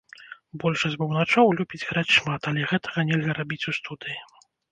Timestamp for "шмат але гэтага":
2.17-2.99